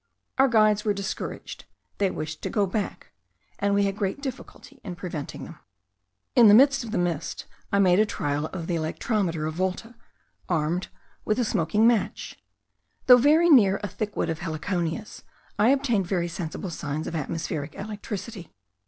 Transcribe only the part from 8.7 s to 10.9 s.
electrometer of Volta, armed